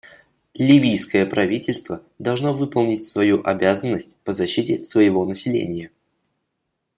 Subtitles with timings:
[0.55, 5.91] Ливийское правительство должно выполнить свою обязанность по защите своего населения.